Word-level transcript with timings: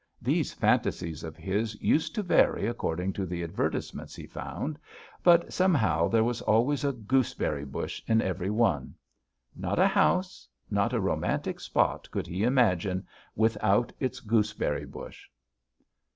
These 0.19 0.51
fantasies 0.51 1.23
of 1.23 1.37
his 1.37 1.79
used 1.79 2.15
to 2.15 2.23
vary 2.23 2.65
according 2.65 3.13
to 3.13 3.25
the 3.27 3.43
advertisements 3.43 4.15
he 4.15 4.25
found, 4.25 4.79
but 5.21 5.53
somehow 5.53 6.07
there 6.07 6.23
was 6.23 6.41
always 6.41 6.83
a 6.83 6.91
gooseberry 6.91 7.65
bush 7.65 8.01
in 8.07 8.19
every 8.19 8.49
one. 8.49 8.95
Not 9.55 9.77
a 9.77 9.85
house, 9.85 10.47
not 10.71 10.91
a 10.91 10.99
romantic 10.99 11.59
spot 11.59 12.09
could 12.09 12.25
he 12.25 12.41
imagine 12.41 13.05
without 13.35 13.93
its 13.99 14.21
gooseberry 14.21 14.85
bush. 14.85 15.27